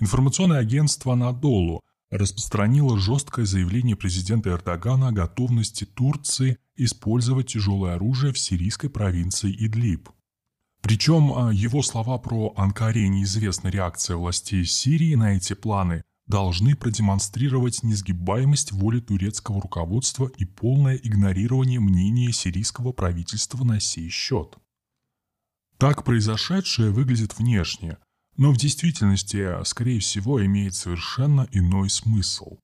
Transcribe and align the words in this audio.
информационное 0.00 0.58
агентство 0.58 1.14
«Надолу» 1.14 1.82
распространило 2.10 2.98
жесткое 2.98 3.46
заявление 3.46 3.94
президента 3.94 4.50
Эрдогана 4.50 5.08
о 5.08 5.12
готовности 5.12 5.84
Турции 5.84 6.58
использовать 6.76 7.48
тяжелое 7.48 7.94
оружие 7.94 8.32
в 8.32 8.38
сирийской 8.38 8.88
провинции 8.88 9.54
Идлиб. 9.56 10.08
Причем 10.82 11.32
а, 11.32 11.52
его 11.52 11.82
слова 11.82 12.18
про 12.18 12.52
Анкаре 12.56 13.08
неизвестна 13.08 13.68
реакция 13.68 14.16
властей 14.16 14.64
Сирии 14.64 15.14
на 15.14 15.36
эти 15.36 15.52
планы 15.52 16.02
должны 16.26 16.74
продемонстрировать 16.76 17.82
несгибаемость 17.82 18.72
воли 18.72 19.00
турецкого 19.00 19.60
руководства 19.60 20.30
и 20.36 20.44
полное 20.44 20.96
игнорирование 20.96 21.80
мнения 21.80 22.32
сирийского 22.32 22.92
правительства 22.92 23.62
на 23.64 23.80
сей 23.80 24.08
счет. 24.08 24.56
Так 25.76 26.04
произошедшее 26.04 26.90
выглядит 26.90 27.38
внешне, 27.38 27.98
но 28.36 28.52
в 28.52 28.56
действительности, 28.56 29.64
скорее 29.64 30.00
всего, 30.00 30.44
имеет 30.44 30.74
совершенно 30.74 31.48
иной 31.52 31.90
смысл. 31.90 32.58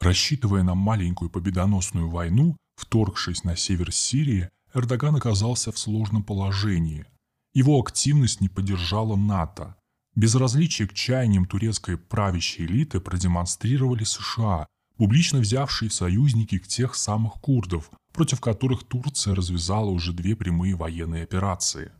Рассчитывая 0.00 0.62
на 0.62 0.74
маленькую 0.74 1.30
победоносную 1.30 2.10
войну, 2.10 2.56
вторгшись 2.76 3.44
на 3.44 3.56
север 3.56 3.92
Сирии, 3.92 4.50
Эрдоган 4.74 5.16
оказался 5.16 5.72
в 5.72 5.78
сложном 5.78 6.22
положении. 6.24 7.06
Его 7.52 7.80
активность 7.80 8.40
не 8.40 8.48
поддержала 8.48 9.14
НАТО, 9.14 9.76
Безразличие 10.16 10.86
к 10.86 10.94
чаяниям 10.94 11.44
турецкой 11.44 11.96
правящей 11.96 12.66
элиты 12.66 13.00
продемонстрировали 13.00 14.04
США, 14.04 14.66
публично 14.96 15.40
взявшие 15.40 15.90
союзники 15.90 16.58
к 16.58 16.68
тех 16.68 16.94
самых 16.94 17.34
курдов, 17.34 17.90
против 18.12 18.40
которых 18.40 18.84
Турция 18.84 19.34
развязала 19.34 19.90
уже 19.90 20.12
две 20.12 20.36
прямые 20.36 20.76
военные 20.76 21.24
операции. 21.24 21.90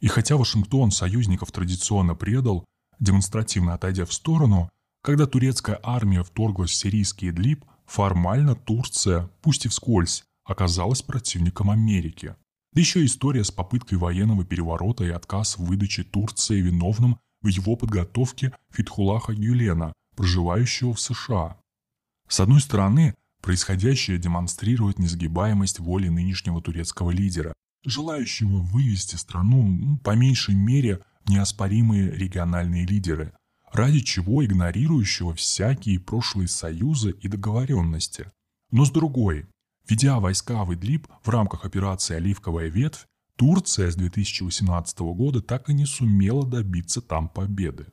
И 0.00 0.08
хотя 0.08 0.36
Вашингтон 0.36 0.90
союзников 0.90 1.52
традиционно 1.52 2.14
предал, 2.14 2.64
демонстративно 2.98 3.74
отойдя 3.74 4.06
в 4.06 4.12
сторону, 4.12 4.70
когда 5.02 5.26
турецкая 5.26 5.78
армия 5.82 6.22
вторглась 6.22 6.70
в 6.70 6.74
сирийский 6.74 7.30
Идлиб, 7.30 7.64
формально 7.86 8.54
Турция, 8.54 9.30
пусть 9.42 9.66
и 9.66 9.68
вскользь, 9.68 10.24
оказалась 10.44 11.02
противником 11.02 11.70
Америки. 11.70 12.36
Да 12.72 12.80
еще 12.80 13.04
история 13.04 13.44
с 13.44 13.50
попыткой 13.50 13.98
военного 13.98 14.44
переворота 14.44 15.04
и 15.04 15.10
отказ 15.10 15.58
в 15.58 15.64
выдаче 15.64 16.04
Турции 16.04 16.60
виновным 16.60 17.18
в 17.42 17.48
его 17.48 17.76
подготовке 17.76 18.52
Фитхулаха 18.70 19.34
Гюлена, 19.34 19.92
проживающего 20.16 20.94
в 20.94 21.00
США. 21.00 21.56
С 22.28 22.38
одной 22.40 22.60
стороны, 22.60 23.14
происходящее 23.42 24.18
демонстрирует 24.18 24.98
несгибаемость 24.98 25.80
воли 25.80 26.08
нынешнего 26.08 26.62
турецкого 26.62 27.10
лидера, 27.10 27.54
желающего 27.84 28.58
вывести 28.58 29.16
страну, 29.16 29.62
ну, 29.62 29.98
по 29.98 30.14
меньшей 30.14 30.54
мере, 30.54 31.00
неоспоримые 31.28 32.10
региональные 32.10 32.86
лидеры, 32.86 33.32
ради 33.72 34.00
чего 34.00 34.44
игнорирующего 34.44 35.34
всякие 35.34 36.00
прошлые 36.00 36.48
союзы 36.48 37.12
и 37.20 37.28
договоренности. 37.28 38.30
Но 38.70 38.84
с 38.84 38.90
другой, 38.90 39.46
ведя 39.88 40.18
войска 40.20 40.64
в 40.64 40.74
Идлиб 40.74 41.08
в 41.22 41.28
рамках 41.28 41.64
операции 41.64 42.16
«Оливковая 42.16 42.68
ветвь», 42.68 43.06
Турция 43.36 43.90
с 43.90 43.96
2018 43.96 44.98
года 44.98 45.40
так 45.40 45.70
и 45.70 45.72
не 45.72 45.86
сумела 45.86 46.46
добиться 46.46 47.00
там 47.00 47.26
победы. 47.26 47.86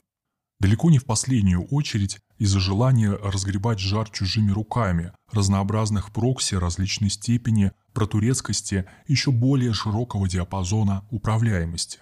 Далеко 0.60 0.90
не 0.90 0.98
в 0.98 1.06
последнюю 1.06 1.66
очередь 1.66 2.20
из-за 2.40 2.60
желания 2.60 3.12
разгребать 3.12 3.80
жар 3.80 4.10
чужими 4.10 4.52
руками, 4.52 5.14
разнообразных 5.32 6.12
прокси 6.12 6.56
различной 6.56 7.12
степени, 7.12 7.72
протурецкости 7.94 8.86
еще 9.08 9.32
более 9.32 9.74
широкого 9.74 10.28
диапазона 10.28 11.06
управляемости. 11.12 12.00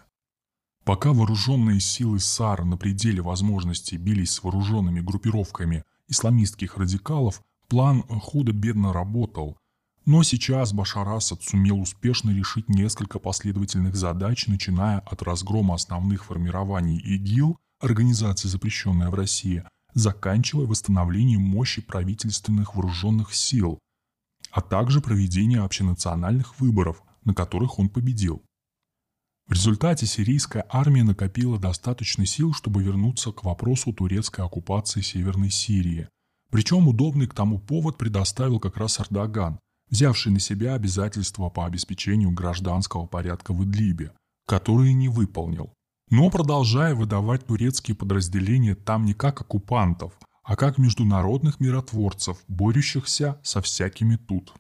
Пока 0.86 1.12
вооруженные 1.12 1.80
силы 1.80 2.20
САР 2.20 2.64
на 2.64 2.78
пределе 2.78 3.22
возможностей 3.22 3.98
бились 3.98 4.32
с 4.32 4.44
вооруженными 4.44 5.02
группировками 5.02 5.84
исламистских 6.08 6.78
радикалов, 6.78 7.42
план 7.68 8.04
худо-бедно 8.04 8.94
работал, 8.94 9.58
но 10.06 10.22
сейчас 10.22 10.72
Башар 10.72 11.10
Асад 11.10 11.42
сумел 11.42 11.82
успешно 11.82 12.30
решить 12.30 12.70
несколько 12.70 13.18
последовательных 13.18 13.96
задач, 13.96 14.46
начиная 14.46 15.00
от 15.00 15.24
разгрома 15.24 15.74
основных 15.74 16.26
формирований 16.26 17.00
ИГИЛ, 17.00 17.58
организации, 17.86 18.48
запрещенная 18.48 19.10
в 19.10 19.14
России, 19.14 19.64
заканчивая 19.94 20.66
восстановлением 20.66 21.42
мощи 21.42 21.82
правительственных 21.82 22.76
вооруженных 22.76 23.34
сил, 23.34 23.80
а 24.52 24.62
также 24.62 25.02
проведение 25.02 25.62
общенациональных 25.62 26.60
выборов, 26.60 27.02
на 27.24 27.34
которых 27.34 27.80
он 27.80 27.90
победил. 27.90 28.44
В 29.48 29.54
результате 29.54 30.06
сирийская 30.08 30.66
армия 30.70 31.04
накопила 31.04 31.60
достаточно 31.60 32.26
сил, 32.26 32.54
чтобы 32.54 32.82
вернуться 32.82 33.32
к 33.32 33.44
вопросу 33.44 33.94
турецкой 33.94 34.46
оккупации 34.46 35.02
Северной 35.02 35.52
Сирии. 35.52 36.10
Причем 36.50 36.88
удобный 36.88 37.28
к 37.28 37.34
тому 37.34 37.60
повод 37.60 37.98
предоставил 37.98 38.60
как 38.60 38.78
раз 38.78 39.00
Эрдоган, 39.00 39.60
взявший 39.90 40.32
на 40.32 40.40
себя 40.40 40.74
обязательства 40.74 41.50
по 41.50 41.66
обеспечению 41.66 42.32
гражданского 42.32 43.06
порядка 43.06 43.54
в 43.54 43.64
Идлибе, 43.64 44.14
которые 44.48 44.94
не 44.94 45.10
выполнил. 45.10 45.72
Но 46.10 46.30
продолжая 46.30 46.94
выдавать 46.94 47.48
турецкие 47.48 47.96
подразделения 47.96 48.76
там 48.76 49.06
не 49.06 49.14
как 49.14 49.42
оккупантов, 49.42 50.14
а 50.44 50.56
как 50.56 50.78
международных 50.78 51.60
миротворцев, 51.60 52.38
борющихся 52.48 53.40
со 53.44 53.62
всякими 53.62 54.16
тут. 54.16 54.54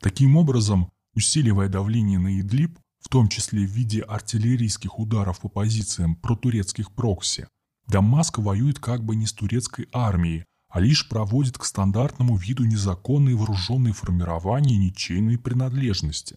Таким 0.00 0.36
образом, 0.36 0.90
усиливая 1.14 1.68
давление 1.68 2.18
на 2.18 2.38
Идлиб, 2.40 2.78
в 3.00 3.08
том 3.08 3.28
числе 3.28 3.66
в 3.66 3.70
виде 3.70 4.02
артиллерийских 4.02 4.98
ударов 4.98 5.40
по 5.40 5.48
позициям 5.48 6.16
протурецких 6.16 6.92
прокси, 6.92 7.48
Дамаск 7.86 8.38
воюет 8.38 8.78
как 8.78 9.04
бы 9.04 9.16
не 9.16 9.26
с 9.26 9.32
турецкой 9.32 9.88
армией, 9.92 10.44
а 10.68 10.80
лишь 10.80 11.08
проводит 11.08 11.56
к 11.56 11.64
стандартному 11.64 12.36
виду 12.36 12.64
незаконные 12.64 13.36
вооруженные 13.36 13.94
формирования 13.94 14.76
ничейной 14.76 15.38
принадлежности. 15.38 16.36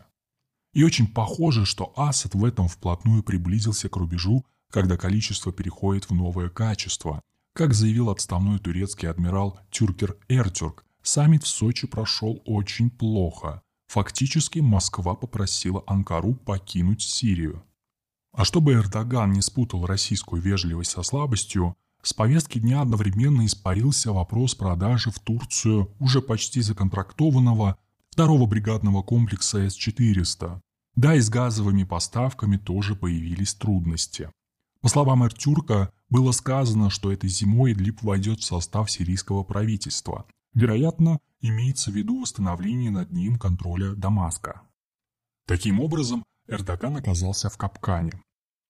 И 0.73 0.83
очень 0.83 1.07
похоже, 1.07 1.65
что 1.65 1.93
Асад 1.95 2.35
в 2.35 2.45
этом 2.45 2.67
вплотную 2.67 3.23
приблизился 3.23 3.89
к 3.89 3.95
рубежу, 3.95 4.45
когда 4.71 4.97
количество 4.97 5.51
переходит 5.51 6.09
в 6.09 6.13
новое 6.13 6.49
качество. 6.49 7.21
Как 7.53 7.73
заявил 7.73 8.09
отставной 8.09 8.59
турецкий 8.59 9.09
адмирал 9.09 9.59
Тюркер 9.71 10.15
Эртюрк, 10.27 10.85
саммит 11.01 11.43
в 11.43 11.47
Сочи 11.47 11.87
прошел 11.87 12.41
очень 12.45 12.89
плохо. 12.89 13.61
Фактически 13.87 14.59
Москва 14.59 15.15
попросила 15.15 15.83
Анкару 15.87 16.35
покинуть 16.35 17.01
Сирию. 17.01 17.63
А 18.31 18.45
чтобы 18.45 18.73
Эрдоган 18.73 19.31
не 19.31 19.41
спутал 19.41 19.87
российскую 19.87 20.41
вежливость 20.41 20.91
со 20.91 21.01
слабостью, 21.01 21.75
с 22.03 22.13
повестки 22.13 22.59
дня 22.59 22.81
одновременно 22.81 23.45
испарился 23.45 24.13
вопрос 24.13 24.55
продажи 24.55 25.11
в 25.11 25.19
Турцию 25.19 25.91
уже 25.99 26.21
почти 26.21 26.61
законтрактованного 26.61 27.77
второго 28.11 28.45
бригадного 28.45 29.01
комплекса 29.01 29.69
С-400. 29.69 30.59
Да 30.95 31.15
и 31.15 31.19
с 31.19 31.29
газовыми 31.29 31.83
поставками 31.83 32.57
тоже 32.57 32.95
появились 32.95 33.53
трудности. 33.53 34.31
По 34.81 34.89
словам 34.89 35.25
Эртюрка, 35.25 35.91
было 36.09 36.31
сказано, 36.31 36.89
что 36.89 37.11
этой 37.11 37.29
зимой 37.29 37.73
Идлиб 37.73 38.01
войдет 38.01 38.39
в 38.39 38.43
состав 38.45 38.89
сирийского 38.89 39.43
правительства. 39.43 40.25
Вероятно, 40.53 41.19
имеется 41.41 41.91
в 41.91 41.95
виду 41.95 42.21
восстановление 42.21 42.89
над 42.91 43.11
ним 43.11 43.37
контроля 43.37 43.93
Дамаска. 43.93 44.61
Таким 45.45 45.79
образом, 45.79 46.23
Эрдоган 46.47 46.97
оказался 46.97 47.49
в 47.49 47.57
капкане 47.57 48.21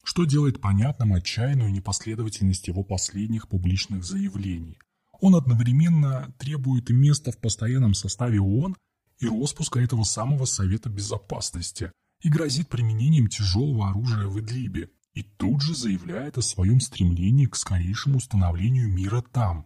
что 0.03 0.25
делает 0.25 0.61
понятным 0.61 1.13
отчаянную 1.13 1.71
непоследовательность 1.71 2.67
его 2.67 2.83
последних 2.83 3.47
публичных 3.47 4.03
заявлений. 4.03 4.79
Он 5.21 5.35
одновременно 5.35 6.33
требует 6.39 6.89
места 6.89 7.31
в 7.31 7.37
постоянном 7.37 7.93
составе 7.93 8.39
ООН 8.39 8.75
и 9.19 9.27
распуска 9.27 9.79
этого 9.79 10.03
самого 10.03 10.45
Совета 10.45 10.89
Безопасности 10.89 11.91
и 12.21 12.29
грозит 12.29 12.69
применением 12.69 13.27
тяжелого 13.27 13.89
оружия 13.89 14.27
в 14.27 14.39
Идлибе, 14.39 14.89
и 15.13 15.23
тут 15.23 15.61
же 15.61 15.75
заявляет 15.75 16.37
о 16.37 16.41
своем 16.41 16.79
стремлении 16.79 17.45
к 17.45 17.55
скорейшему 17.55 18.17
установлению 18.17 18.89
мира 18.89 19.21
там. 19.21 19.65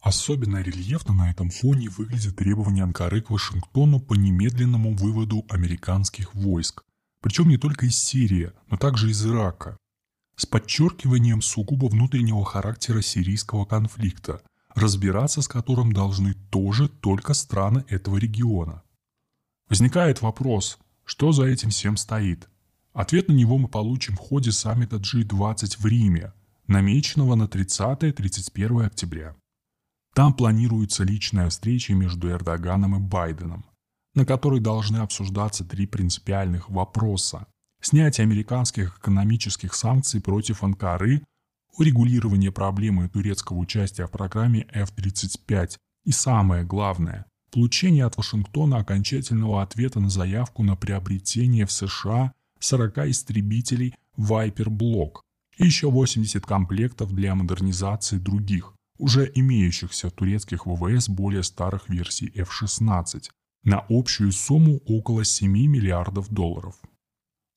Особенно 0.00 0.60
рельефно 0.60 1.14
на 1.14 1.30
этом 1.30 1.50
фоне 1.50 1.88
выглядит 1.88 2.36
требование 2.36 2.82
Анкары 2.82 3.22
к 3.22 3.30
Вашингтону 3.30 4.00
по 4.00 4.14
немедленному 4.14 4.96
выводу 4.96 5.44
американских 5.48 6.34
войск, 6.34 6.82
причем 7.20 7.48
не 7.48 7.56
только 7.56 7.86
из 7.86 7.96
Сирии, 7.96 8.52
но 8.68 8.76
также 8.76 9.10
из 9.10 9.24
Ирака, 9.24 9.76
с 10.36 10.44
подчеркиванием 10.44 11.40
сугубо 11.40 11.86
внутреннего 11.86 12.44
характера 12.44 13.00
сирийского 13.00 13.64
конфликта, 13.64 14.42
разбираться 14.74 15.42
с 15.42 15.48
которым 15.48 15.92
должны 15.92 16.34
тоже 16.50 16.88
только 16.88 17.34
страны 17.34 17.84
этого 17.88 18.16
региона. 18.16 18.82
Возникает 19.68 20.22
вопрос, 20.22 20.78
что 21.04 21.32
за 21.32 21.44
этим 21.44 21.70
всем 21.70 21.96
стоит? 21.96 22.48
Ответ 22.92 23.28
на 23.28 23.32
него 23.32 23.58
мы 23.58 23.68
получим 23.68 24.16
в 24.16 24.20
ходе 24.20 24.52
саммита 24.52 24.96
G20 24.96 25.78
в 25.78 25.86
Риме, 25.86 26.32
намеченного 26.66 27.34
на 27.34 27.44
30-31 27.44 28.86
октября. 28.86 29.34
Там 30.14 30.34
планируется 30.34 31.04
личная 31.04 31.48
встреча 31.48 31.94
между 31.94 32.28
Эрдоганом 32.28 32.96
и 32.96 32.98
Байденом 32.98 33.64
на 34.14 34.26
которой 34.26 34.60
должны 34.60 34.98
обсуждаться 34.98 35.64
три 35.64 35.86
принципиальных 35.86 36.68
вопроса. 36.68 37.46
Снятие 37.80 38.24
американских 38.24 38.98
экономических 38.98 39.74
санкций 39.74 40.20
против 40.20 40.62
Анкары, 40.62 41.24
урегулирование 41.76 42.52
проблемы 42.52 43.08
турецкого 43.08 43.58
участия 43.58 44.06
в 44.06 44.10
программе 44.10 44.66
F-35 44.72 45.76
и 46.04 46.12
самое 46.12 46.64
главное– 46.64 47.26
получение 47.52 48.04
от 48.04 48.16
Вашингтона 48.16 48.78
окончательного 48.78 49.62
ответа 49.62 50.00
на 50.00 50.10
заявку 50.10 50.62
на 50.62 50.76
приобретение 50.76 51.66
в 51.66 51.72
США 51.72 52.32
40 52.60 52.98
истребителей 53.08 53.94
Viper 54.16 54.68
Block 54.68 55.20
и 55.58 55.64
еще 55.64 55.90
80 55.90 56.44
комплектов 56.44 57.12
для 57.14 57.34
модернизации 57.34 58.18
других, 58.18 58.74
уже 58.98 59.30
имеющихся 59.34 60.10
турецких 60.10 60.66
ВВС 60.66 61.08
более 61.08 61.42
старых 61.42 61.88
версий 61.88 62.32
F-16, 62.34 63.30
на 63.64 63.84
общую 63.88 64.32
сумму 64.32 64.80
около 64.86 65.24
7 65.24 65.50
миллиардов 65.50 66.28
долларов. 66.30 66.76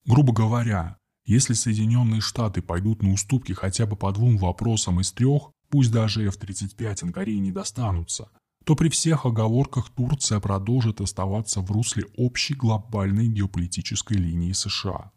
Грубо 0.05 0.33
говоря, 0.33 0.97
если 1.25 1.53
Соединенные 1.53 2.21
Штаты 2.21 2.61
пойдут 2.61 3.01
на 3.01 3.11
уступки 3.11 3.53
хотя 3.53 3.85
бы 3.85 3.95
по 3.95 4.11
двум 4.11 4.37
вопросам 4.37 5.01
из 5.01 5.11
трех, 5.11 5.51
пусть 5.69 5.91
даже 5.91 6.25
F-35 6.27 7.03
Анкаре 7.03 7.39
не 7.39 7.51
достанутся, 7.51 8.29
то 8.63 8.75
при 8.75 8.89
всех 8.89 9.25
оговорках 9.25 9.89
Турция 9.89 10.39
продолжит 10.39 11.01
оставаться 11.01 11.61
в 11.61 11.71
русле 11.71 12.05
общей 12.15 12.55
глобальной 12.55 13.27
геополитической 13.27 14.15
линии 14.15 14.53
США. 14.53 15.11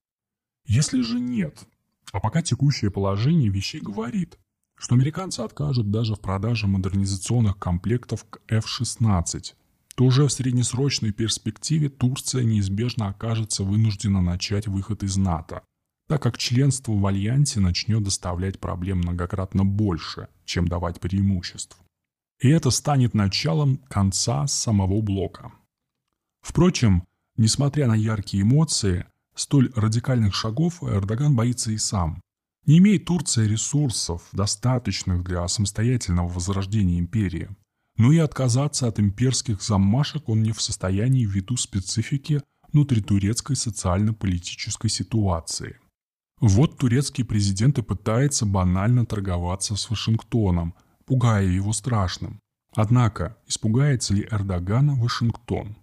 Если 0.66 1.00
же 1.02 1.18
нет, 1.18 1.66
а 2.12 2.20
пока 2.20 2.42
текущее 2.42 2.90
положение 2.90 3.48
вещей 3.48 3.80
говорит, 3.80 4.38
что 4.78 4.94
американцы 4.94 5.40
откажут 5.40 5.90
даже 5.90 6.14
в 6.14 6.20
продаже 6.20 6.66
модернизационных 6.66 7.58
комплектов 7.58 8.24
к 8.24 8.40
F-16, 8.48 9.54
то 9.94 10.04
уже 10.04 10.26
в 10.26 10.32
среднесрочной 10.32 11.12
перспективе 11.12 11.88
Турция 11.88 12.44
неизбежно 12.44 13.08
окажется 13.08 13.64
вынуждена 13.64 14.20
начать 14.20 14.68
выход 14.68 15.02
из 15.02 15.16
НАТО, 15.16 15.62
так 16.08 16.22
как 16.22 16.38
членство 16.38 16.92
в 16.92 17.06
Альянсе 17.06 17.60
начнет 17.60 18.02
доставлять 18.02 18.58
проблем 18.58 18.98
многократно 18.98 19.64
больше, 19.64 20.28
чем 20.44 20.66
давать 20.66 21.00
преимуществ. 21.00 21.78
И 22.40 22.48
это 22.48 22.70
станет 22.70 23.14
началом 23.14 23.76
конца 23.88 24.46
самого 24.46 25.00
блока. 25.00 25.52
Впрочем, 26.40 27.04
несмотря 27.36 27.86
на 27.86 27.94
яркие 27.94 28.42
эмоции, 28.42 29.06
столь 29.34 29.72
радикальных 29.76 30.34
шагов 30.34 30.82
Эрдоган 30.82 31.36
боится 31.36 31.70
и 31.70 31.78
сам. 31.78 32.20
Не 32.66 32.78
имеет 32.78 33.04
Турция 33.04 33.46
ресурсов, 33.46 34.22
достаточных 34.32 35.22
для 35.22 35.46
самостоятельного 35.46 36.28
возрождения 36.28 36.98
империи– 36.98 37.48
но 37.98 38.12
и 38.12 38.18
отказаться 38.18 38.86
от 38.86 39.00
имперских 39.00 39.60
замашек 39.60 40.28
он 40.28 40.42
не 40.42 40.52
в 40.52 40.62
состоянии 40.62 41.26
ввиду 41.26 41.56
специфики 41.56 42.40
внутритурецкой 42.72 43.56
социально-политической 43.56 44.88
ситуации. 44.88 45.78
Вот 46.40 46.78
турецкий 46.78 47.24
президент 47.24 47.78
и 47.78 47.82
пытается 47.82 48.46
банально 48.46 49.04
торговаться 49.04 49.74
с 49.74 49.90
Вашингтоном, 49.90 50.74
пугая 51.04 51.44
его 51.44 51.72
страшным. 51.72 52.40
Однако, 52.76 53.36
испугается 53.48 54.14
ли 54.14 54.28
Эрдогана 54.30 54.94
Вашингтон? 54.94 55.78